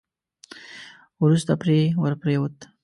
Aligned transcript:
وروسته 1.23 1.53
پرې 1.61 1.77
ور 2.01 2.13
پرېووت. 2.21 2.57